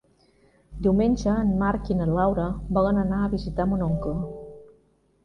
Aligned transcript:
Diumenge 0.85 1.35
en 1.41 1.51
Marc 1.59 1.91
i 1.95 1.97
na 1.99 2.07
Laura 2.15 2.45
volen 2.79 3.03
anar 3.03 3.21
a 3.27 3.29
visitar 3.35 3.69
mon 3.75 3.85
oncle. 3.89 4.15